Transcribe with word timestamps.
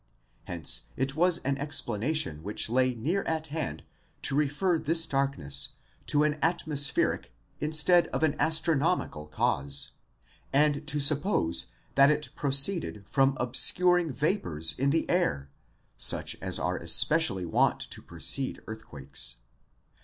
Hence 0.45 0.85
it 0.97 1.15
was 1.15 1.37
an 1.45 1.59
explanation 1.59 2.41
which 2.41 2.71
lay 2.71 2.95
near 2.95 3.21
at 3.25 3.45
hand 3.53 3.83
to 4.23 4.33
refer 4.35 4.79
this 4.79 5.05
darkness 5.05 5.73
to 6.07 6.23
an 6.23 6.39
atmospheric, 6.41 7.31
instead 7.59 8.07
of 8.07 8.23
an 8.23 8.35
astronomical 8.39 9.27
cause, 9.27 9.91
and 10.51 10.87
to 10.87 10.99
suppose 10.99 11.67
that 11.93 12.09
it 12.09 12.29
proceeded 12.35 13.05
from 13.07 13.37
ob 13.39 13.55
scuring 13.55 14.11
vapours 14.11 14.73
in 14.79 14.89
the 14.89 15.07
air, 15.07 15.51
such 15.97 16.35
as 16.41 16.57
are 16.57 16.77
especially 16.79 17.45
wont 17.45 17.79
to 17.79 18.01
precede 18.01 18.59
earthquakes.? 18.65 19.35